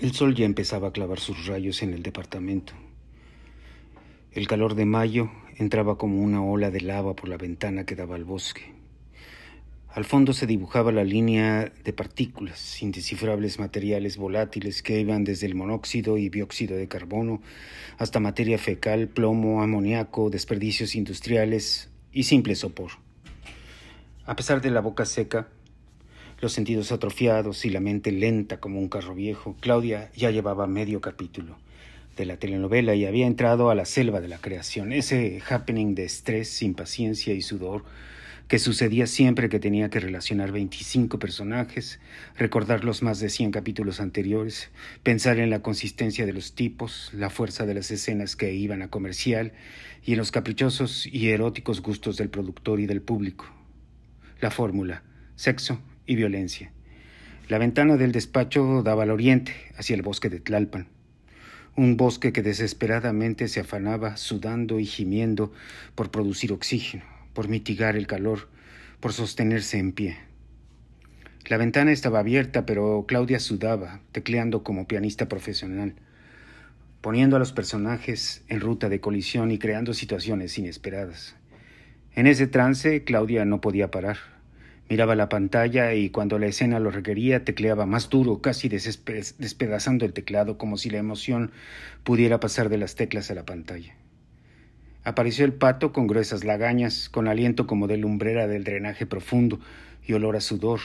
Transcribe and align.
El 0.00 0.12
sol 0.12 0.34
ya 0.34 0.46
empezaba 0.46 0.88
a 0.88 0.92
clavar 0.92 1.20
sus 1.20 1.46
rayos 1.46 1.82
en 1.82 1.92
el 1.92 2.02
departamento. 2.02 2.72
El 4.32 4.48
calor 4.48 4.74
de 4.74 4.86
mayo 4.86 5.30
entraba 5.58 5.98
como 5.98 6.22
una 6.22 6.42
ola 6.42 6.70
de 6.70 6.80
lava 6.80 7.14
por 7.14 7.28
la 7.28 7.36
ventana 7.36 7.84
que 7.84 7.96
daba 7.96 8.14
al 8.14 8.24
bosque. 8.24 8.72
Al 9.90 10.06
fondo 10.06 10.32
se 10.32 10.46
dibujaba 10.46 10.90
la 10.90 11.04
línea 11.04 11.70
de 11.84 11.92
partículas, 11.92 12.82
indescifrables 12.82 13.58
materiales 13.58 14.16
volátiles 14.16 14.82
que 14.82 14.98
iban 14.98 15.22
desde 15.22 15.46
el 15.46 15.54
monóxido 15.54 16.16
y 16.16 16.30
dióxido 16.30 16.78
de 16.78 16.88
carbono 16.88 17.42
hasta 17.98 18.20
materia 18.20 18.56
fecal, 18.56 19.06
plomo, 19.08 19.62
amoníaco, 19.62 20.30
desperdicios 20.30 20.94
industriales 20.94 21.90
y 22.10 22.22
simple 22.22 22.54
sopor. 22.54 22.92
A 24.24 24.34
pesar 24.34 24.62
de 24.62 24.70
la 24.70 24.80
boca 24.80 25.04
seca, 25.04 25.48
los 26.40 26.52
sentidos 26.52 26.90
atrofiados 26.90 27.64
y 27.64 27.70
la 27.70 27.80
mente 27.80 28.12
lenta 28.12 28.60
como 28.60 28.78
un 28.78 28.88
carro 28.88 29.14
viejo, 29.14 29.56
Claudia 29.60 30.10
ya 30.16 30.30
llevaba 30.30 30.66
medio 30.66 31.00
capítulo 31.00 31.58
de 32.16 32.24
la 32.24 32.38
telenovela 32.38 32.94
y 32.94 33.04
había 33.04 33.26
entrado 33.26 33.70
a 33.70 33.74
la 33.74 33.84
selva 33.84 34.20
de 34.20 34.28
la 34.28 34.38
creación, 34.38 34.92
ese 34.92 35.42
happening 35.48 35.94
de 35.94 36.04
estrés, 36.04 36.62
impaciencia 36.62 37.34
y 37.34 37.42
sudor 37.42 37.84
que 38.48 38.58
sucedía 38.58 39.06
siempre 39.06 39.48
que 39.48 39.60
tenía 39.60 39.90
que 39.90 40.00
relacionar 40.00 40.50
25 40.50 41.20
personajes, 41.20 42.00
recordar 42.36 42.82
los 42.82 43.00
más 43.00 43.20
de 43.20 43.30
100 43.30 43.52
capítulos 43.52 44.00
anteriores, 44.00 44.70
pensar 45.04 45.38
en 45.38 45.50
la 45.50 45.62
consistencia 45.62 46.26
de 46.26 46.32
los 46.32 46.56
tipos, 46.56 47.12
la 47.14 47.30
fuerza 47.30 47.64
de 47.64 47.74
las 47.74 47.92
escenas 47.92 48.34
que 48.34 48.52
iban 48.52 48.82
a 48.82 48.90
comercial 48.90 49.52
y 50.04 50.12
en 50.12 50.18
los 50.18 50.32
caprichosos 50.32 51.06
y 51.06 51.28
eróticos 51.28 51.80
gustos 51.80 52.16
del 52.16 52.28
productor 52.28 52.80
y 52.80 52.86
del 52.86 53.02
público. 53.02 53.46
La 54.40 54.50
fórmula, 54.50 55.04
sexo 55.36 55.80
y 56.10 56.16
violencia. 56.16 56.72
La 57.48 57.58
ventana 57.58 57.96
del 57.96 58.12
despacho 58.12 58.82
daba 58.82 59.04
al 59.04 59.10
oriente, 59.10 59.52
hacia 59.76 59.94
el 59.94 60.02
bosque 60.02 60.28
de 60.28 60.40
Tlalpan 60.40 60.88
un 61.76 61.96
bosque 61.96 62.32
que 62.32 62.42
desesperadamente 62.42 63.46
se 63.46 63.60
afanaba, 63.60 64.16
sudando 64.16 64.80
y 64.80 64.84
gimiendo 64.84 65.52
por 65.94 66.10
producir 66.10 66.52
oxígeno 66.52 67.04
por 67.32 67.48
mitigar 67.48 67.96
el 67.96 68.06
calor, 68.06 68.48
por 69.00 69.12
sostenerse 69.12 69.78
en 69.78 69.92
pie. 69.92 70.18
La 71.48 71.56
ventana 71.56 71.92
estaba 71.92 72.20
abierta, 72.20 72.66
pero 72.66 73.04
Claudia 73.08 73.40
sudaba, 73.40 74.00
tecleando 74.12 74.62
como 74.62 74.86
pianista 74.86 75.28
profesional, 75.28 75.94
poniendo 77.00 77.36
a 77.36 77.38
los 77.38 77.52
personajes 77.52 78.44
en 78.48 78.60
ruta 78.60 78.88
de 78.88 79.00
colisión 79.00 79.50
y 79.50 79.58
creando 79.58 79.94
situaciones 79.94 80.58
inesperadas. 80.58 81.36
En 82.14 82.26
ese 82.26 82.46
trance, 82.46 83.04
Claudia 83.04 83.44
no 83.44 83.60
podía 83.60 83.90
parar. 83.90 84.18
Miraba 84.90 85.14
la 85.14 85.28
pantalla 85.28 85.94
y 85.94 86.10
cuando 86.10 86.40
la 86.40 86.48
escena 86.48 86.80
lo 86.80 86.90
requería, 86.90 87.44
tecleaba 87.44 87.86
más 87.86 88.10
duro, 88.10 88.40
casi 88.40 88.68
despedazando 88.68 90.04
el 90.04 90.12
teclado, 90.12 90.58
como 90.58 90.76
si 90.76 90.90
la 90.90 90.98
emoción 90.98 91.52
pudiera 92.02 92.40
pasar 92.40 92.68
de 92.68 92.76
las 92.76 92.96
teclas 92.96 93.30
a 93.30 93.36
la 93.36 93.44
pantalla. 93.46 93.94
Apareció 95.04 95.44
el 95.44 95.52
pato 95.52 95.92
con 95.92 96.08
gruesas 96.08 96.42
lagañas, 96.42 97.08
con 97.08 97.28
aliento 97.28 97.68
como 97.68 97.86
de 97.86 97.98
lumbrera 97.98 98.48
del 98.48 98.64
drenaje 98.64 99.06
profundo 99.06 99.60
y 100.04 100.12
olor 100.14 100.34
a 100.34 100.40
sudor, 100.40 100.80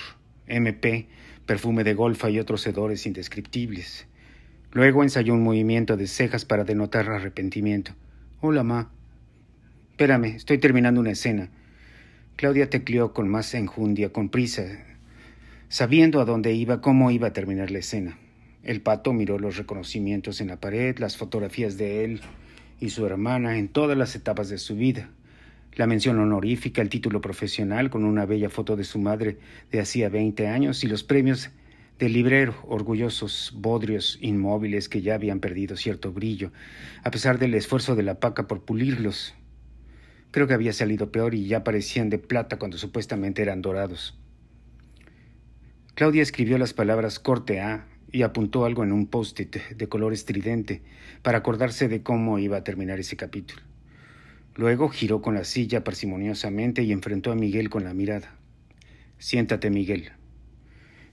MP, 0.45 1.07
perfume 1.47 1.83
de 1.83 1.95
golfa 1.95 2.29
y 2.29 2.39
otros 2.39 2.65
hedores 2.67 3.07
indescriptibles. 3.07 4.05
Luego 4.71 5.01
ensayó 5.01 5.33
un 5.33 5.41
movimiento 5.41 5.97
de 5.97 6.05
cejas 6.05 6.45
para 6.45 6.63
denotar 6.63 7.09
arrepentimiento. 7.09 7.93
Hola, 8.39 8.61
ma. 8.61 8.91
Espérame, 9.89 10.35
estoy 10.35 10.59
terminando 10.59 11.01
una 11.01 11.09
escena. 11.09 11.49
Claudia 12.37 12.69
tecleó 12.69 13.13
con 13.13 13.29
más 13.29 13.53
enjundia, 13.53 14.11
con 14.11 14.27
prisa, 14.27 14.65
sabiendo 15.69 16.19
a 16.19 16.25
dónde 16.25 16.51
iba, 16.51 16.81
cómo 16.81 17.09
iba 17.09 17.27
a 17.27 17.33
terminar 17.33 17.71
la 17.71 17.79
escena. 17.79 18.17
El 18.61 18.81
pato 18.81 19.13
miró 19.13 19.39
los 19.39 19.55
reconocimientos 19.55 20.41
en 20.41 20.47
la 20.47 20.59
pared, 20.59 20.97
las 20.97 21.15
fotografías 21.15 21.77
de 21.77 22.03
él, 22.03 22.19
y 22.81 22.89
su 22.89 23.05
hermana 23.05 23.57
en 23.57 23.69
todas 23.69 23.97
las 23.97 24.17
etapas 24.17 24.49
de 24.49 24.57
su 24.57 24.75
vida. 24.75 25.09
La 25.75 25.87
mención 25.87 26.19
honorífica, 26.19 26.81
el 26.81 26.89
título 26.89 27.21
profesional 27.21 27.89
con 27.89 28.03
una 28.03 28.25
bella 28.25 28.49
foto 28.49 28.75
de 28.75 28.83
su 28.83 28.99
madre 28.99 29.37
de 29.71 29.79
hacía 29.79 30.09
veinte 30.09 30.47
años 30.47 30.83
y 30.83 30.87
los 30.87 31.05
premios 31.05 31.51
del 31.99 32.11
librero, 32.11 32.53
orgullosos 32.67 33.53
bodrios 33.55 34.17
inmóviles 34.19 34.89
que 34.89 35.01
ya 35.01 35.15
habían 35.15 35.39
perdido 35.39 35.77
cierto 35.77 36.11
brillo, 36.11 36.51
a 37.01 37.11
pesar 37.11 37.39
del 37.39 37.53
esfuerzo 37.53 37.95
de 37.95 38.03
la 38.03 38.19
paca 38.19 38.45
por 38.45 38.65
pulirlos. 38.65 39.33
Creo 40.35 40.47
que 40.47 40.53
había 40.53 40.73
salido 40.73 41.13
peor 41.13 41.33
y 41.33 41.47
ya 41.47 41.63
parecían 41.63 42.09
de 42.09 42.17
plata 42.17 42.59
cuando 42.59 42.77
supuestamente 42.77 43.41
eran 43.41 43.61
dorados. 43.61 44.19
Claudia 45.93 46.21
escribió 46.21 46.57
las 46.57 46.73
palabras 46.73 47.19
corte 47.19 47.61
A 47.61 47.87
y 48.11 48.23
apuntó 48.23 48.65
algo 48.65 48.83
en 48.83 48.91
un 48.91 49.07
post-it 49.07 49.55
de 49.55 49.87
color 49.87 50.11
estridente 50.11 50.81
para 51.21 51.37
acordarse 51.37 51.87
de 51.87 52.03
cómo 52.03 52.37
iba 52.37 52.57
a 52.57 52.65
terminar 52.65 52.99
ese 52.99 53.15
capítulo. 53.15 53.61
Luego 54.55 54.89
giró 54.89 55.21
con 55.21 55.35
la 55.35 55.45
silla 55.45 55.85
parsimoniosamente 55.85 56.83
y 56.83 56.91
enfrentó 56.91 57.31
a 57.31 57.35
Miguel 57.35 57.69
con 57.69 57.85
la 57.85 57.93
mirada. 57.93 58.35
Siéntate, 59.17 59.69
Miguel. 59.69 60.11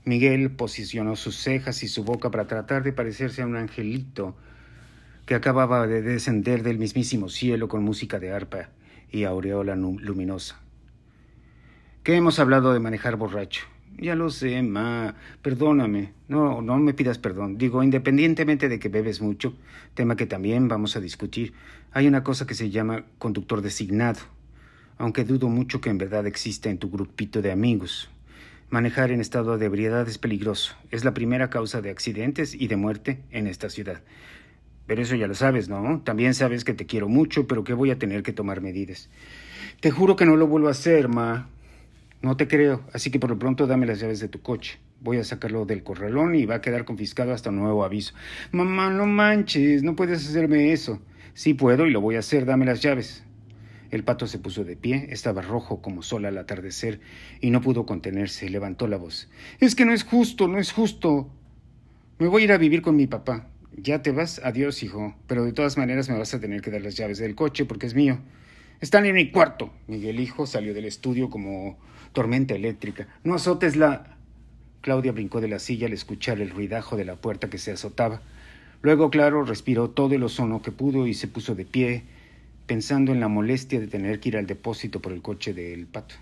Miguel 0.04 0.50
posicionó 0.50 1.14
sus 1.14 1.36
cejas 1.36 1.84
y 1.84 1.86
su 1.86 2.02
boca 2.02 2.32
para 2.32 2.48
tratar 2.48 2.82
de 2.82 2.92
parecerse 2.92 3.42
a 3.42 3.46
un 3.46 3.54
angelito 3.54 4.36
que 5.26 5.36
acababa 5.36 5.86
de 5.86 6.02
descender 6.02 6.64
del 6.64 6.78
mismísimo 6.78 7.28
cielo 7.28 7.68
con 7.68 7.84
música 7.84 8.18
de 8.18 8.32
arpa 8.32 8.70
y 9.12 9.24
aureola 9.24 9.76
luminosa. 9.76 10.58
¿Qué 12.02 12.16
hemos 12.16 12.40
hablado 12.40 12.72
de 12.72 12.80
manejar 12.80 13.16
borracho? 13.16 13.66
Ya 13.98 14.16
lo 14.16 14.30
sé, 14.30 14.62
ma. 14.62 15.14
Perdóname. 15.42 16.12
No, 16.26 16.62
no 16.62 16.78
me 16.78 16.94
pidas 16.94 17.18
perdón. 17.18 17.58
Digo, 17.58 17.82
independientemente 17.82 18.68
de 18.68 18.78
que 18.78 18.88
bebes 18.88 19.20
mucho, 19.20 19.54
tema 19.94 20.16
que 20.16 20.26
también 20.26 20.66
vamos 20.66 20.96
a 20.96 21.00
discutir, 21.00 21.52
hay 21.92 22.08
una 22.08 22.24
cosa 22.24 22.46
que 22.46 22.54
se 22.54 22.70
llama 22.70 23.04
conductor 23.18 23.60
designado, 23.60 24.20
aunque 24.98 25.24
dudo 25.24 25.48
mucho 25.48 25.80
que 25.80 25.90
en 25.90 25.98
verdad 25.98 26.26
exista 26.26 26.70
en 26.70 26.78
tu 26.78 26.90
grupito 26.90 27.42
de 27.42 27.52
amigos. 27.52 28.10
Manejar 28.70 29.10
en 29.10 29.20
estado 29.20 29.58
de 29.58 29.66
ebriedad 29.66 30.08
es 30.08 30.16
peligroso. 30.16 30.74
Es 30.90 31.04
la 31.04 31.12
primera 31.12 31.50
causa 31.50 31.82
de 31.82 31.90
accidentes 31.90 32.54
y 32.54 32.68
de 32.68 32.76
muerte 32.76 33.20
en 33.30 33.46
esta 33.46 33.68
ciudad. 33.68 34.00
Pero 34.92 35.04
eso 35.04 35.16
ya 35.16 35.26
lo 35.26 35.32
sabes, 35.32 35.70
¿no? 35.70 36.02
También 36.04 36.34
sabes 36.34 36.64
que 36.64 36.74
te 36.74 36.84
quiero 36.84 37.08
mucho, 37.08 37.46
pero 37.46 37.64
que 37.64 37.72
voy 37.72 37.90
a 37.90 37.98
tener 37.98 38.22
que 38.22 38.34
tomar 38.34 38.60
medidas. 38.60 39.08
Te 39.80 39.90
juro 39.90 40.16
que 40.16 40.26
no 40.26 40.36
lo 40.36 40.46
vuelvo 40.46 40.68
a 40.68 40.72
hacer, 40.72 41.08
ma. 41.08 41.48
No 42.20 42.36
te 42.36 42.46
creo, 42.46 42.82
así 42.92 43.10
que 43.10 43.18
por 43.18 43.30
lo 43.30 43.38
pronto 43.38 43.66
dame 43.66 43.86
las 43.86 44.00
llaves 44.00 44.20
de 44.20 44.28
tu 44.28 44.42
coche. 44.42 44.80
Voy 45.00 45.16
a 45.16 45.24
sacarlo 45.24 45.64
del 45.64 45.82
corralón 45.82 46.34
y 46.34 46.44
va 46.44 46.56
a 46.56 46.60
quedar 46.60 46.84
confiscado 46.84 47.32
hasta 47.32 47.50
nuevo 47.50 47.86
aviso. 47.86 48.12
Mamá, 48.50 48.90
no 48.90 49.06
manches, 49.06 49.82
no 49.82 49.96
puedes 49.96 50.28
hacerme 50.28 50.74
eso. 50.74 51.00
Sí 51.32 51.54
puedo 51.54 51.86
y 51.86 51.90
lo 51.90 52.02
voy 52.02 52.16
a 52.16 52.18
hacer, 52.18 52.44
dame 52.44 52.66
las 52.66 52.82
llaves. 52.82 53.24
El 53.90 54.04
pato 54.04 54.26
se 54.26 54.40
puso 54.40 54.62
de 54.62 54.76
pie, 54.76 55.06
estaba 55.08 55.40
rojo 55.40 55.80
como 55.80 56.02
sol 56.02 56.26
al 56.26 56.36
atardecer 56.36 57.00
y 57.40 57.48
no 57.48 57.62
pudo 57.62 57.86
contenerse, 57.86 58.50
levantó 58.50 58.86
la 58.88 58.98
voz. 58.98 59.30
Es 59.58 59.74
que 59.74 59.86
no 59.86 59.94
es 59.94 60.04
justo, 60.04 60.48
no 60.48 60.58
es 60.58 60.70
justo. 60.70 61.30
Me 62.18 62.28
voy 62.28 62.42
a 62.42 62.44
ir 62.44 62.52
a 62.52 62.58
vivir 62.58 62.82
con 62.82 62.94
mi 62.94 63.06
papá. 63.06 63.48
Ya 63.76 64.02
te 64.02 64.12
vas, 64.12 64.40
adiós, 64.44 64.82
hijo, 64.82 65.14
pero 65.26 65.44
de 65.44 65.52
todas 65.52 65.78
maneras 65.78 66.08
me 66.08 66.18
vas 66.18 66.34
a 66.34 66.40
tener 66.40 66.60
que 66.60 66.70
dar 66.70 66.82
las 66.82 66.96
llaves 66.96 67.18
del 67.18 67.34
coche 67.34 67.64
porque 67.64 67.86
es 67.86 67.94
mío. 67.94 68.18
Están 68.80 69.06
en 69.06 69.14
mi 69.14 69.30
cuarto. 69.30 69.72
Miguel 69.86 70.20
Hijo 70.20 70.46
salió 70.46 70.74
del 70.74 70.84
estudio 70.84 71.30
como 71.30 71.78
tormenta 72.12 72.54
eléctrica. 72.54 73.08
No 73.24 73.34
azotes 73.34 73.76
la. 73.76 74.16
Claudia 74.80 75.12
brincó 75.12 75.40
de 75.40 75.46
la 75.46 75.60
silla 75.60 75.86
al 75.86 75.92
escuchar 75.92 76.40
el 76.40 76.50
ruidajo 76.50 76.96
de 76.96 77.04
la 77.04 77.14
puerta 77.14 77.48
que 77.48 77.58
se 77.58 77.70
azotaba. 77.70 78.20
Luego, 78.82 79.10
claro, 79.10 79.44
respiró 79.44 79.90
todo 79.90 80.14
el 80.16 80.24
ozono 80.24 80.60
que 80.60 80.72
pudo 80.72 81.06
y 81.06 81.14
se 81.14 81.28
puso 81.28 81.54
de 81.54 81.64
pie, 81.64 82.02
pensando 82.66 83.12
en 83.12 83.20
la 83.20 83.28
molestia 83.28 83.78
de 83.78 83.86
tener 83.86 84.18
que 84.18 84.30
ir 84.30 84.36
al 84.36 84.46
depósito 84.46 85.00
por 85.00 85.12
el 85.12 85.22
coche 85.22 85.54
del 85.54 85.86
pato. 85.86 86.16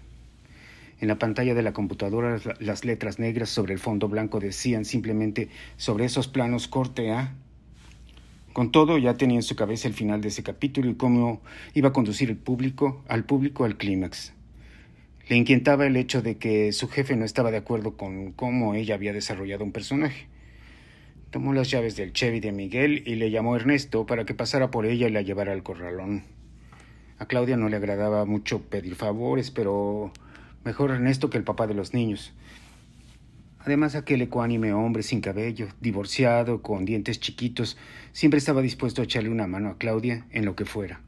En 1.01 1.09
la 1.09 1.19
pantalla 1.19 1.55
de 1.55 1.63
la 1.63 1.73
computadora 1.73 2.39
las 2.59 2.85
letras 2.85 3.19
negras 3.19 3.49
sobre 3.49 3.73
el 3.73 3.79
fondo 3.79 4.09
blanco 4.09 4.39
decían 4.39 4.85
simplemente 4.85 5.49
sobre 5.79 6.05
esos 6.05 6.29
planos 6.29 6.69
corte 6.69 7.11
A. 7.11 7.35
Con 8.53 8.71
todo, 8.71 8.99
ya 8.99 9.15
tenía 9.15 9.37
en 9.39 9.43
su 9.43 9.57
cabeza 9.57 9.89
el 9.89 9.95
final 9.95 10.21
de 10.21 10.29
ese 10.29 10.43
capítulo 10.43 10.91
y 10.91 10.97
cómo 10.97 11.41
iba 11.73 11.89
a 11.89 11.93
conducir 11.95 12.29
el 12.29 12.37
público, 12.37 13.03
al 13.09 13.25
público 13.25 13.65
al 13.65 13.79
clímax. 13.79 14.35
Le 15.29 15.37
inquietaba 15.37 15.87
el 15.87 15.97
hecho 15.97 16.21
de 16.21 16.37
que 16.37 16.73
su 16.73 16.89
jefe 16.89 17.17
no 17.17 17.25
estaba 17.25 17.51
de 17.51 17.57
acuerdo 17.57 17.97
con 17.97 18.33
cómo 18.33 18.75
ella 18.75 18.95
había 18.95 19.15
desarrollado 19.15 19.65
un 19.65 19.73
personaje. 19.73 20.27
Tomó 21.31 21.55
las 21.55 21.71
llaves 21.71 21.97
del 21.97 22.13
Chevy 22.13 22.41
de 22.41 22.53
Miguel 22.53 23.05
y 23.07 23.15
le 23.15 23.31
llamó 23.31 23.57
Ernesto 23.57 24.05
para 24.05 24.27
que 24.27 24.35
pasara 24.35 24.71
por 24.71 24.85
ella 24.85 25.09
y 25.09 25.13
la 25.13 25.23
llevara 25.23 25.53
al 25.53 25.63
corralón. 25.63 26.25
A 27.19 27.27
Claudia 27.27 27.57
no 27.57 27.71
le 27.71 27.77
agradaba 27.77 28.27
mucho 28.27 28.61
pedir 28.63 28.97
favores, 28.97 29.51
pero 29.51 30.13
mejor 30.65 30.91
Ernesto 30.91 31.31
que 31.31 31.39
el 31.39 31.45
papá 31.45 31.67
de 31.67 31.75
los 31.75 31.95
niños. 31.95 32.33
Además, 33.61 33.95
aquel 33.95 34.23
ecuánime 34.23 34.73
hombre 34.73 35.03
sin 35.03 35.21
cabello, 35.21 35.69
divorciado, 35.81 36.63
con 36.63 36.85
dientes 36.85 37.21
chiquitos, 37.21 37.77
siempre 38.13 38.39
estaba 38.39 38.63
dispuesto 38.63 39.03
a 39.03 39.05
echarle 39.05 39.29
una 39.29 39.47
mano 39.47 39.69
a 39.69 39.79
Claudia 39.79 40.27
en 40.31 40.47
lo 40.47 40.57
que 40.57 40.65
fuera. 40.65 41.03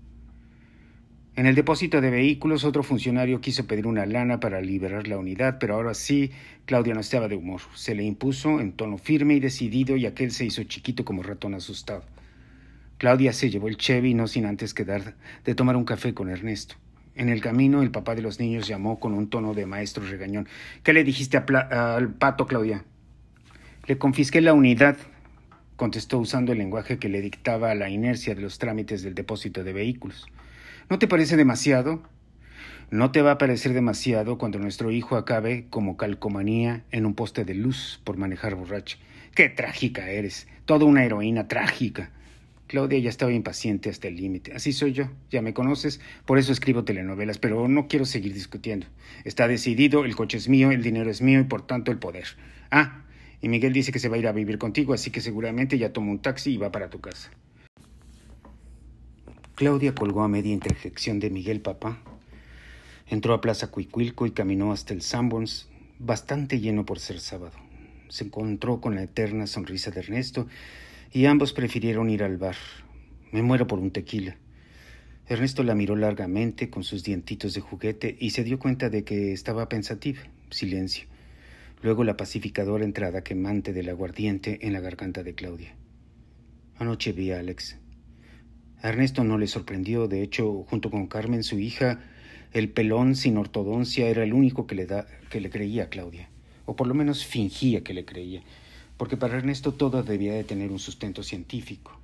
En 1.35 1.47
el 1.47 1.55
depósito 1.55 2.03
de 2.03 2.11
vehículos, 2.11 2.65
otro 2.65 2.83
funcionario 2.83 3.41
quiso 3.41 3.67
pedir 3.67 3.87
una 3.87 4.05
lana 4.05 4.39
para 4.39 4.61
liberar 4.61 5.09
la 5.09 5.17
unidad, 5.17 5.57
pero 5.59 5.77
ahora 5.77 5.95
sí, 5.95 6.31
Claudia 6.67 6.93
no 6.93 7.01
estaba 7.01 7.27
de 7.27 7.37
humor. 7.37 7.63
Se 7.75 7.95
le 7.95 8.03
impuso 8.03 8.61
en 8.61 8.73
tono 8.73 8.99
firme 8.99 9.33
y 9.33 9.41
decidido 9.41 9.97
y 9.97 10.05
aquel 10.05 10.31
se 10.31 10.45
hizo 10.45 10.63
chiquito 10.65 11.07
como 11.07 11.23
ratón 11.23 11.55
asustado. 11.55 12.05
Claudia 12.99 13.33
se 13.33 13.49
llevó 13.49 13.69
el 13.69 13.79
Chevy 13.79 14.13
no 14.13 14.29
sin 14.29 14.45
antes 14.45 14.75
quedar 14.75 15.15
de 15.47 15.55
tomar 15.55 15.75
un 15.77 15.87
café 15.87 16.13
con 16.13 16.29
Ernesto. 16.29 16.75
En 17.15 17.29
el 17.29 17.41
camino, 17.41 17.83
el 17.83 17.91
papá 17.91 18.15
de 18.15 18.23
los 18.23 18.41
niños 18.41 18.67
llamó 18.67 18.99
con 18.99 19.13
un 19.13 19.29
tono 19.29 19.53
de 19.53 19.67
maestro 19.67 20.05
regañón. 20.05 20.49
¿Qué 20.83 20.93
le 20.93 21.05
dijiste 21.05 21.37
al 21.37 22.15
pato, 22.15 22.47
Claudia? 22.47 22.85
Le 23.87 23.99
confisqué 23.99 24.41
la 24.41 24.55
unidad, 24.55 24.97
contestó 25.77 26.19
usando 26.19 26.53
el 26.53 26.59
lenguaje 26.59 26.99
que 26.99 27.09
le 27.09 27.21
dictaba 27.21 27.75
la 27.75 27.91
inercia 27.91 28.35
de 28.35 28.41
los 28.41 28.59
trámites 28.59 29.03
del 29.03 29.15
depósito 29.15 29.63
de 29.63 29.73
vehículos. 29.73 30.27
¿No 30.89 30.99
te 30.99 31.09
parece 31.09 31.37
demasiado? 31.37 32.03
No 32.91 33.11
te 33.11 33.23
va 33.23 33.33
a 33.33 33.39
parecer 33.39 33.73
demasiado 33.73 34.39
cuando 34.39 34.59
nuestro 34.59 34.91
hijo 34.91 35.17
acabe 35.17 35.67
como 35.71 35.97
calcomanía 35.97 36.85
en 36.91 37.07
un 37.07 37.15
poste 37.15 37.45
de 37.45 37.55
luz 37.55 38.01
por 38.05 38.17
manejar 38.17 38.55
borracho. 38.55 38.99
¡Qué 39.35 39.49
trágica 39.49 40.11
eres! 40.11 40.47
Toda 40.67 40.85
una 40.85 41.05
heroína 41.05 41.49
trágica. 41.49 42.11
Claudia 42.73 42.99
ya 43.01 43.11
estaba 43.11 43.31
impaciente 43.35 43.91
hasta 43.91 44.09
el 44.09 44.17
límite. 44.17 44.55
Así 44.55 44.73
soy 44.73 44.95
yo, 44.95 45.11
ya 45.31 45.43
me 45.43 45.53
conoces, 45.53 46.01
por 46.25 46.39
eso 46.39 46.53
escribo 46.53 46.85
telenovelas, 46.85 47.37
pero 47.37 47.69
no 47.69 47.87
quiero 47.87 48.07
seguir 48.07 48.33
discutiendo. 48.33 48.87
Está 49.25 49.47
decidido, 49.47 50.07
el 50.07 50.17
coche 50.17 50.39
es 50.39 50.49
mío, 50.49 50.71
el 50.71 50.83
dinero 50.83 51.11
es 51.11 51.21
mío 51.21 51.41
y 51.41 51.45
por 51.45 51.67
tanto 51.67 51.93
el 51.93 51.99
poder. 51.99 52.25
Ah, 52.71 53.05
y 53.43 53.51
Miguel 53.51 53.75
dice 53.75 53.93
que 53.93 53.99
se 53.99 54.09
va 54.09 54.17
a 54.17 54.21
ir 54.21 54.27
a 54.27 54.33
vivir 54.33 54.57
contigo, 54.57 54.95
así 54.95 55.11
que 55.11 55.21
seguramente 55.21 55.77
ya 55.77 55.93
toma 55.93 56.13
un 56.13 56.21
taxi 56.21 56.55
y 56.55 56.57
va 56.57 56.73
para 56.73 56.89
tu 56.89 56.99
casa. 56.99 57.31
Claudia 59.55 59.95
colgó 59.95 60.23
a 60.23 60.29
media 60.29 60.55
interjección 60.55 61.21
de 61.21 61.29
Miguel 61.29 61.61
Papá. 61.61 62.01
Entró 63.07 63.35
a 63.35 63.43
Plaza 63.43 63.67
Cuicuilco 63.67 64.25
y 64.25 64.31
caminó 64.31 64.73
hasta 64.73 64.95
el 64.95 65.03
Sanborns, 65.03 65.69
bastante 65.99 66.59
lleno 66.59 66.87
por 66.87 67.01
ser 67.01 67.21
sábado. 67.21 67.53
Se 68.09 68.25
encontró 68.25 68.81
con 68.81 68.95
la 68.95 69.03
eterna 69.03 69.47
sonrisa 69.47 69.91
de 69.91 70.01
Ernesto 70.01 70.47
y 71.13 71.27
ambos 71.27 71.53
prefirieron 71.53 72.09
ir 72.09 72.23
al 72.23 72.39
bar. 72.39 72.57
Me 73.33 73.43
muero 73.43 73.67
por 73.67 73.79
un 73.79 73.91
tequila. 73.91 74.37
Ernesto 75.27 75.63
la 75.63 75.75
miró 75.75 75.95
largamente 75.95 76.71
con 76.71 76.85
sus 76.85 77.05
dientitos 77.05 77.55
de 77.55 77.61
juguete 77.61 78.17
y 78.19 78.31
se 78.31 78.45
dio 78.45 78.59
cuenta 78.59 78.89
de 78.89 79.05
que 79.05 79.33
estaba 79.33 79.69
pensativa. 79.69 80.21
Silencio. 80.51 81.07
Luego 81.83 82.05
la 82.05 82.17
pacificadora 82.17 82.85
entrada 82.85 83.23
quemante 83.23 83.73
del 83.73 83.89
aguardiente 83.89 84.67
en 84.67 84.73
la 84.73 84.81
garganta 84.81 85.23
de 85.23 85.35
Claudia. 85.35 85.75
Anoche 86.77 87.13
vi 87.13 87.33
a 87.33 87.41
Alex. 87.41 87.79
A 88.81 88.89
Ernesto 88.89 89.23
no 89.23 89.39
le 89.39 89.47
sorprendió, 89.47 90.09
de 90.09 90.23
hecho, 90.23 90.65
junto 90.65 90.91
con 90.91 91.07
Carmen, 91.07 91.45
su 91.45 91.59
hija, 91.59 92.01
el 92.53 92.69
pelón 92.69 93.15
sin 93.15 93.37
ortodoncia 93.37 94.09
era 94.09 94.25
el 94.25 94.33
único 94.33 94.67
que 94.67 94.75
le, 94.75 94.87
da, 94.87 95.07
que 95.31 95.41
le 95.41 95.51
creía 95.51 95.85
a 95.85 95.89
Claudia, 95.89 96.29
o 96.65 96.75
por 96.75 96.87
lo 96.87 96.95
menos 96.95 97.25
fingía 97.25 97.85
que 97.85 97.95
le 97.95 98.05
creía, 98.05 98.43
porque 99.03 99.17
para 99.17 99.37
Ernesto 99.37 99.73
todo 99.73 100.05
debía 100.05 100.33
de 100.35 100.45
tener 100.45 100.71
un 100.71 100.79
sustento 100.79 101.25
científico, 101.25 101.99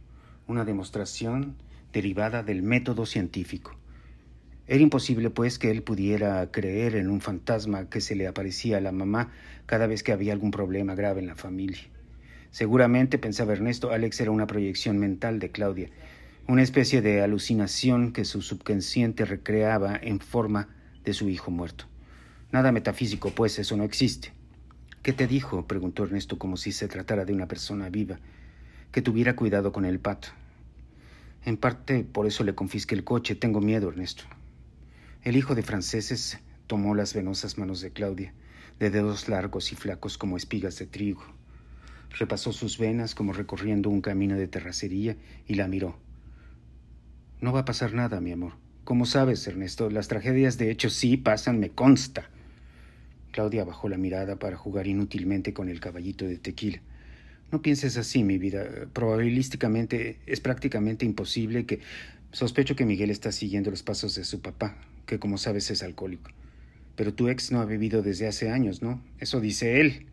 una 0.49 0.65
demostración 0.65 1.55
derivada 1.93 2.43
del 2.43 2.65
método 2.65 3.07
científico. 3.07 3.77
Era 4.67 4.83
imposible, 4.83 5.31
pues, 5.31 5.61
que 5.61 5.71
él 5.71 5.85
pudiera 5.85 6.51
creer 6.51 6.97
en 6.97 7.09
un 7.09 7.21
fantasma 7.21 7.89
que 7.89 8.01
se 8.01 8.17
le 8.17 8.27
aparecía 8.27 8.79
a 8.79 8.81
la 8.81 8.91
mamá 8.91 9.31
cada 9.67 9.87
vez 9.87 10.03
que 10.03 10.11
había 10.11 10.33
algún 10.33 10.51
problema 10.51 10.97
grave 10.97 11.21
en 11.21 11.29
la 11.29 11.37
familia. 11.37 11.85
Seguramente, 12.51 13.17
pensaba 13.17 13.53
Ernesto, 13.53 13.93
Alex 13.93 14.21
era 14.21 14.33
una 14.33 14.49
proyección 14.49 14.99
mental 14.99 15.39
de 15.39 15.53
Claudia, 15.53 15.91
una 16.49 16.65
especie 16.65 17.01
de 17.01 17.21
alucinación 17.21 18.13
que 18.13 18.25
su 18.25 18.43
subconsciente 18.43 19.25
recreaba 19.25 19.97
en 20.03 20.19
forma 20.19 20.67
de 21.05 21.13
su 21.13 21.29
hijo 21.29 21.53
muerto. 21.53 21.85
Nada 22.51 22.73
metafísico, 22.73 23.31
pues 23.31 23.61
eso 23.61 23.77
no 23.77 23.85
existe. 23.85 24.33
¿Qué 25.03 25.13
te 25.13 25.27
dijo? 25.27 25.67
preguntó 25.67 26.05
Ernesto 26.05 26.39
como 26.39 26.57
si 26.57 26.73
se 26.73 26.89
tratara 26.89 27.25
de 27.25 27.33
una 27.33 27.47
persona 27.47 27.89
viva. 27.89 28.19
Que 28.93 29.03
tuviera 29.03 29.37
cuidado 29.37 29.73
con 29.73 29.85
el 29.85 30.01
pato. 30.01 30.29
En 31.45 31.57
parte 31.57 32.05
por 32.05 32.27
eso 32.27 32.45
le 32.45 32.55
confisqué 32.55 32.95
el 32.95 33.05
coche. 33.05 33.35
Tengo 33.35 33.61
miedo, 33.61 33.89
Ernesto. 33.89 34.25
El 35.23 35.37
hijo 35.37 35.55
de 35.55 35.63
franceses 35.63 36.39
tomó 36.67 36.95
las 36.95 37.15
venosas 37.15 37.59
manos 37.59 37.81
de 37.81 37.91
Claudia, 37.91 38.33
de 38.79 38.91
dedos 38.91 39.29
largos 39.29 39.73
y 39.73 39.77
flacos 39.77 40.19
como 40.19 40.37
espigas 40.37 40.79
de 40.79 40.87
trigo. 40.87 41.23
Repasó 42.19 42.53
sus 42.53 42.79
venas 42.79 43.15
como 43.15 43.33
recorriendo 43.33 43.91
un 43.91 44.01
camino 44.01 44.37
de 44.37 44.49
terracería 44.49 45.17
y 45.47 45.55
la 45.55 45.69
miró. 45.69 45.97
No 47.41 47.53
va 47.53 47.61
a 47.61 47.65
pasar 47.65 47.95
nada, 47.95 48.21
mi 48.21 48.33
amor. 48.33 48.55
Como 48.85 49.07
sabes, 49.07 49.47
Ernesto, 49.47 49.91
las 49.91 50.09
tragedias 50.09 50.59
de 50.59 50.71
hecho 50.71 50.91
sí 50.91 51.17
pasan, 51.17 51.61
me 51.61 51.71
consta. 51.71 52.31
Claudia 53.39 53.63
bajó 53.63 53.89
la 53.89 53.99
mirada 53.99 54.35
para 54.35 54.57
jugar 54.57 54.89
inútilmente 54.89 55.53
con 55.53 55.69
el 55.69 55.79
caballito 55.79 56.25
de 56.25 56.39
tequila. 56.39 56.81
No 57.53 57.63
pienses 57.63 57.97
así, 57.97 58.25
mi 58.25 58.37
vida. 58.37 58.89
Probabilísticamente 58.93 60.19
es 60.27 60.41
prácticamente 60.41 61.07
imposible 61.07 61.65
que... 61.65 61.79
Sospecho 62.33 62.75
que 62.75 62.85
Miguel 62.85 63.11
está 63.11 63.31
siguiendo 63.31 63.71
los 63.71 63.85
pasos 63.85 64.17
de 64.17 64.25
su 64.25 64.41
papá, 64.41 64.77
que 65.07 65.21
como 65.21 65.39
sabes 65.39 65.71
es 65.71 65.85
alcohólico. 65.85 66.33
Pero 66.97 67.15
tu 67.15 67.29
ex 67.29 67.53
no 67.53 67.61
ha 67.61 67.65
bebido 67.65 68.03
desde 68.03 68.27
hace 68.27 68.51
años, 68.51 68.83
¿no? 68.83 69.01
Eso 69.21 69.41
dice 69.41 69.81
él. 69.81 70.07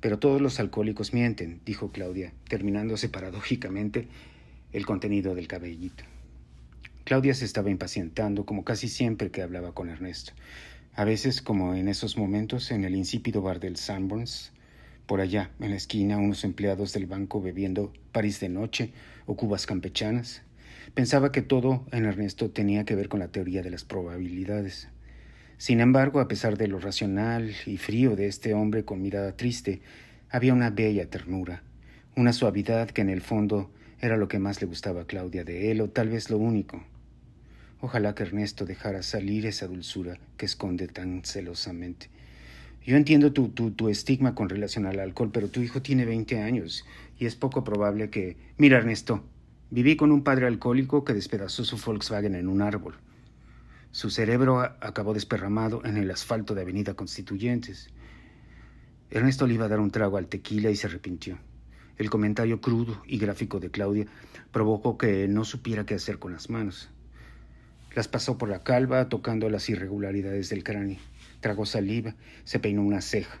Pero 0.00 0.18
todos 0.18 0.40
los 0.40 0.58
alcohólicos 0.58 1.12
mienten, 1.12 1.60
dijo 1.66 1.92
Claudia, 1.92 2.32
terminándose 2.48 3.10
paradójicamente 3.10 4.08
el 4.72 4.86
contenido 4.86 5.34
del 5.34 5.48
caballito. 5.48 6.02
Claudia 7.04 7.34
se 7.34 7.44
estaba 7.44 7.68
impacientando, 7.68 8.46
como 8.46 8.64
casi 8.64 8.88
siempre 8.88 9.30
que 9.30 9.42
hablaba 9.42 9.74
con 9.74 9.90
Ernesto. 9.90 10.32
A 10.98 11.04
veces, 11.04 11.42
como 11.42 11.76
en 11.76 11.86
esos 11.86 12.18
momentos, 12.18 12.72
en 12.72 12.82
el 12.82 12.96
insípido 12.96 13.40
bar 13.40 13.60
del 13.60 13.76
Sanborns, 13.76 14.50
por 15.06 15.20
allá, 15.20 15.52
en 15.60 15.70
la 15.70 15.76
esquina, 15.76 16.18
unos 16.18 16.42
empleados 16.42 16.92
del 16.92 17.06
banco 17.06 17.40
bebiendo 17.40 17.92
París 18.10 18.40
de 18.40 18.48
noche 18.48 18.90
o 19.24 19.36
cubas 19.36 19.64
campechanas. 19.64 20.42
Pensaba 20.94 21.30
que 21.30 21.40
todo 21.40 21.86
en 21.92 22.04
Ernesto 22.04 22.50
tenía 22.50 22.84
que 22.84 22.96
ver 22.96 23.08
con 23.08 23.20
la 23.20 23.28
teoría 23.28 23.62
de 23.62 23.70
las 23.70 23.84
probabilidades. 23.84 24.88
Sin 25.56 25.78
embargo, 25.78 26.18
a 26.18 26.26
pesar 26.26 26.58
de 26.58 26.66
lo 26.66 26.80
racional 26.80 27.54
y 27.64 27.76
frío 27.76 28.16
de 28.16 28.26
este 28.26 28.52
hombre 28.52 28.84
con 28.84 29.00
mirada 29.00 29.36
triste, 29.36 29.82
había 30.30 30.52
una 30.52 30.70
bella 30.70 31.08
ternura, 31.08 31.62
una 32.16 32.32
suavidad 32.32 32.90
que 32.90 33.02
en 33.02 33.10
el 33.10 33.20
fondo 33.20 33.70
era 34.00 34.16
lo 34.16 34.26
que 34.26 34.40
más 34.40 34.60
le 34.60 34.66
gustaba 34.66 35.02
a 35.02 35.06
Claudia 35.06 35.44
de 35.44 35.70
él, 35.70 35.80
o 35.80 35.90
tal 35.90 36.08
vez 36.08 36.28
lo 36.28 36.38
único. 36.38 36.82
Ojalá 37.80 38.14
que 38.14 38.24
Ernesto 38.24 38.64
dejara 38.64 39.02
salir 39.02 39.46
esa 39.46 39.68
dulzura 39.68 40.18
que 40.36 40.46
esconde 40.46 40.88
tan 40.88 41.24
celosamente. 41.24 42.10
Yo 42.84 42.96
entiendo 42.96 43.32
tu, 43.32 43.50
tu, 43.50 43.88
estigma 43.88 44.34
con 44.34 44.48
relación 44.48 44.86
al 44.86 44.98
alcohol, 44.98 45.30
pero 45.32 45.48
tu 45.48 45.60
hijo 45.60 45.80
tiene 45.80 46.04
20 46.04 46.42
años 46.42 46.84
y 47.18 47.26
es 47.26 47.36
poco 47.36 47.62
probable 47.62 48.10
que... 48.10 48.36
Mira, 48.56 48.78
Ernesto, 48.78 49.22
viví 49.70 49.94
con 49.94 50.10
un 50.10 50.24
padre 50.24 50.46
alcohólico 50.46 51.04
que 51.04 51.14
despedazó 51.14 51.64
su 51.64 51.76
Volkswagen 51.76 52.34
en 52.34 52.48
un 52.48 52.62
árbol. 52.62 52.94
Su 53.92 54.10
cerebro 54.10 54.60
acabó 54.60 55.14
desperramado 55.14 55.84
en 55.84 55.98
el 55.98 56.10
asfalto 56.10 56.54
de 56.54 56.62
Avenida 56.62 56.94
Constituyentes. 56.94 57.90
Ernesto 59.10 59.46
le 59.46 59.54
iba 59.54 59.66
a 59.66 59.68
dar 59.68 59.80
un 59.80 59.90
trago 59.90 60.16
al 60.16 60.26
tequila 60.26 60.70
y 60.70 60.76
se 60.76 60.88
arrepintió. 60.88 61.38
El 61.96 62.10
comentario 62.10 62.60
crudo 62.60 63.02
y 63.06 63.18
gráfico 63.18 63.60
de 63.60 63.70
Claudia 63.70 64.06
provocó 64.50 64.98
que 64.98 65.28
no 65.28 65.44
supiera 65.44 65.86
qué 65.86 65.94
hacer 65.94 66.18
con 66.18 66.32
las 66.32 66.50
manos. 66.50 66.90
Las 67.94 68.08
pasó 68.08 68.38
por 68.38 68.48
la 68.48 68.60
calva, 68.60 69.08
tocando 69.08 69.48
las 69.48 69.68
irregularidades 69.68 70.48
del 70.50 70.64
cráneo. 70.64 70.98
Tragó 71.40 71.66
saliva, 71.66 72.14
se 72.44 72.58
peinó 72.58 72.82
una 72.82 73.00
ceja. 73.00 73.40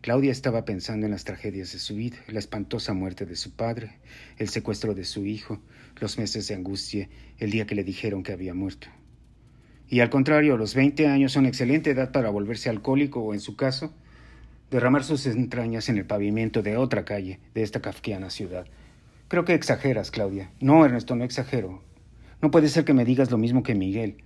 Claudia 0.00 0.30
estaba 0.30 0.64
pensando 0.64 1.06
en 1.06 1.12
las 1.12 1.24
tragedias 1.24 1.72
de 1.72 1.78
su 1.78 1.96
vida, 1.96 2.16
la 2.28 2.38
espantosa 2.38 2.92
muerte 2.92 3.26
de 3.26 3.34
su 3.34 3.56
padre, 3.56 3.98
el 4.38 4.48
secuestro 4.48 4.94
de 4.94 5.04
su 5.04 5.26
hijo, 5.26 5.60
los 6.00 6.18
meses 6.18 6.46
de 6.46 6.54
angustia, 6.54 7.08
el 7.38 7.50
día 7.50 7.66
que 7.66 7.74
le 7.74 7.82
dijeron 7.82 8.22
que 8.22 8.32
había 8.32 8.54
muerto. 8.54 8.86
Y 9.88 10.00
al 10.00 10.10
contrario, 10.10 10.56
los 10.56 10.74
20 10.74 11.06
años 11.08 11.32
son 11.32 11.46
excelente 11.46 11.90
edad 11.90 12.12
para 12.12 12.30
volverse 12.30 12.68
alcohólico 12.68 13.20
o, 13.20 13.34
en 13.34 13.40
su 13.40 13.56
caso, 13.56 13.92
derramar 14.70 15.04
sus 15.04 15.26
entrañas 15.26 15.88
en 15.88 15.98
el 15.98 16.06
pavimento 16.06 16.62
de 16.62 16.76
otra 16.76 17.04
calle 17.04 17.40
de 17.54 17.62
esta 17.62 17.80
kafkiana 17.80 18.30
ciudad. 18.30 18.66
Creo 19.28 19.44
que 19.44 19.54
exageras, 19.54 20.10
Claudia. 20.10 20.50
No, 20.60 20.84
Ernesto, 20.84 21.16
no 21.16 21.24
exagero. 21.24 21.82
No 22.42 22.50
puede 22.50 22.68
ser 22.68 22.84
que 22.84 22.92
me 22.92 23.04
digas 23.04 23.30
lo 23.30 23.38
mismo 23.38 23.62
que 23.62 23.74
Miguel. 23.74 24.16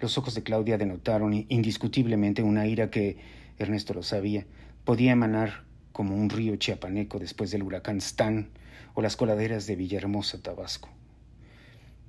Los 0.00 0.16
ojos 0.18 0.34
de 0.34 0.42
Claudia 0.42 0.78
denotaron 0.78 1.46
indiscutiblemente 1.48 2.42
una 2.42 2.66
ira 2.66 2.90
que, 2.90 3.18
Ernesto 3.58 3.94
lo 3.94 4.02
sabía, 4.02 4.46
podía 4.84 5.12
emanar 5.12 5.64
como 5.92 6.16
un 6.16 6.30
río 6.30 6.56
chiapaneco 6.56 7.18
después 7.18 7.50
del 7.50 7.62
huracán 7.62 7.98
Stan 7.98 8.48
o 8.94 9.02
las 9.02 9.16
coladeras 9.16 9.66
de 9.66 9.76
Villahermosa, 9.76 10.42
Tabasco. 10.42 10.88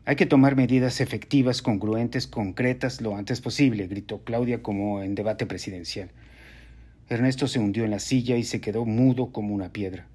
Hay 0.06 0.16
que 0.16 0.26
tomar 0.26 0.56
medidas 0.56 1.02
efectivas, 1.02 1.62
congruentes, 1.62 2.28
concretas 2.28 3.02
lo 3.02 3.16
antes 3.16 3.42
posible, 3.42 3.88
gritó 3.88 4.24
Claudia 4.24 4.62
como 4.62 5.02
en 5.02 5.16
debate 5.16 5.46
presidencial. 5.46 6.10
Ernesto 7.10 7.48
se 7.48 7.60
hundió 7.60 7.84
en 7.84 7.92
la 7.92 8.00
silla 8.00 8.38
y 8.38 8.44
se 8.44 8.60
quedó 8.60 8.86
mudo 8.86 9.32
como 9.32 9.54
una 9.54 9.70
piedra. 9.70 10.08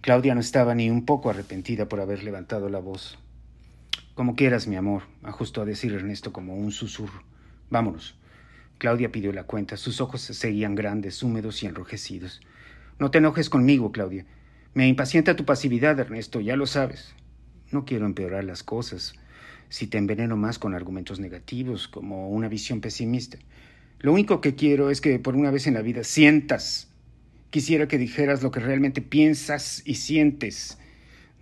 Claudia 0.00 0.34
no 0.34 0.40
estaba 0.40 0.74
ni 0.74 0.90
un 0.90 1.04
poco 1.04 1.30
arrepentida 1.30 1.88
por 1.88 2.00
haber 2.00 2.22
levantado 2.22 2.68
la 2.68 2.78
voz. 2.78 3.18
Como 4.16 4.34
quieras, 4.34 4.66
mi 4.66 4.76
amor, 4.76 5.02
ajustó 5.22 5.60
a 5.60 5.66
decir 5.66 5.92
Ernesto 5.92 6.32
como 6.32 6.56
un 6.56 6.72
susurro. 6.72 7.22
Vámonos. 7.68 8.16
Claudia 8.78 9.12
pidió 9.12 9.30
la 9.30 9.44
cuenta. 9.44 9.76
Sus 9.76 10.00
ojos 10.00 10.22
seguían 10.22 10.74
grandes, 10.74 11.22
húmedos 11.22 11.62
y 11.62 11.66
enrojecidos. 11.66 12.40
No 12.98 13.10
te 13.10 13.18
enojes 13.18 13.50
conmigo, 13.50 13.92
Claudia. 13.92 14.24
Me 14.72 14.88
impacienta 14.88 15.36
tu 15.36 15.44
pasividad, 15.44 16.00
Ernesto, 16.00 16.40
ya 16.40 16.56
lo 16.56 16.64
sabes. 16.64 17.14
No 17.70 17.84
quiero 17.84 18.06
empeorar 18.06 18.44
las 18.44 18.62
cosas. 18.62 19.12
Si 19.68 19.86
te 19.86 19.98
enveneno 19.98 20.38
más 20.38 20.58
con 20.58 20.72
argumentos 20.72 21.20
negativos, 21.20 21.86
como 21.86 22.30
una 22.30 22.48
visión 22.48 22.80
pesimista. 22.80 23.36
Lo 23.98 24.14
único 24.14 24.40
que 24.40 24.54
quiero 24.54 24.88
es 24.88 25.02
que 25.02 25.18
por 25.18 25.36
una 25.36 25.50
vez 25.50 25.66
en 25.66 25.74
la 25.74 25.82
vida 25.82 26.04
sientas. 26.04 26.88
Quisiera 27.50 27.86
que 27.86 27.98
dijeras 27.98 28.42
lo 28.42 28.50
que 28.50 28.60
realmente 28.60 29.02
piensas 29.02 29.82
y 29.84 29.96
sientes. 29.96 30.78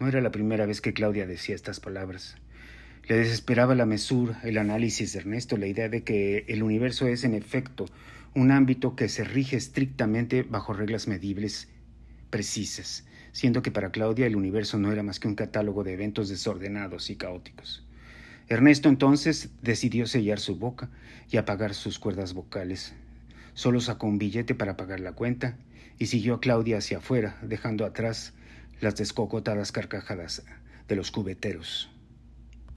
No 0.01 0.09
era 0.09 0.21
la 0.21 0.33
primera 0.33 0.67
vez 0.67 0.81
que 0.81 0.93
Claudia 0.93 1.25
decía 1.25 1.55
estas 1.55 1.79
palabras. 1.79 2.35
Le 3.07 3.17
desesperaba 3.17 3.75
la 3.75 3.85
mesura, 3.85 4.41
el 4.45 4.57
análisis 4.57 5.13
de 5.13 5.19
Ernesto, 5.19 5.59
la 5.59 5.67
idea 5.67 5.91
de 5.91 6.05
que 6.05 6.47
el 6.49 6.63
universo 6.63 7.07
es, 7.07 7.25
en 7.25 7.35
efecto, 7.35 7.85
un 8.35 8.51
ámbito 8.51 8.97
que 8.97 9.11
se 9.11 9.25
rige 9.25 9.57
estrictamente 9.57 10.43
bajo 10.43 10.73
reglas 10.73 11.07
medibles, 11.07 11.69
precisas, 12.31 13.05
siendo 13.33 13.61
que 13.61 13.71
para 13.71 13.93
Claudia 13.93 14.27
el 14.27 14.37
universo 14.37 14.79
no 14.79 14.91
era 14.91 15.03
más 15.03 15.21
que 15.21 15.29
un 15.29 15.35
catálogo 15.35 15.85
de 15.85 15.93
eventos 15.93 16.31
desordenados 16.31 17.11
y 17.11 17.17
caóticos. 17.17 17.85
Ernesto 18.49 18.89
entonces 18.89 19.51
decidió 19.63 20.07
sellar 20.07 20.41
su 20.41 20.57
boca 20.57 20.91
y 21.31 21.37
apagar 21.37 21.75
sus 21.75 21.99
cuerdas 21.99 22.33
vocales. 22.35 22.95
Solo 23.53 23.81
sacó 23.81 24.07
un 24.07 24.19
billete 24.19 24.55
para 24.55 24.77
pagar 24.77 25.01
la 25.01 25.13
cuenta 25.13 25.57
y 25.99 26.07
siguió 26.07 26.35
a 26.35 26.41
Claudia 26.41 26.79
hacia 26.79 26.99
afuera, 26.99 27.39
dejando 27.43 27.85
atrás 27.85 28.33
las 28.81 28.97
descocotadas 28.97 29.73
carcajadas 29.73 30.43
de 30.89 30.97
los 30.97 31.11
cubeteros. 31.11 31.94